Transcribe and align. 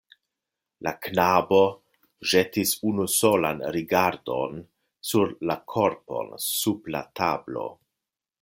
La 0.85 0.91
knabo 1.07 1.59
ĵetis 2.31 2.73
unu 2.91 3.05
solan 3.17 3.61
rigardon 3.77 4.65
sur 5.11 5.37
la 5.51 5.61
korpon 5.75 6.37
sub 6.51 6.95
la 6.97 7.05
tablo. 7.21 7.69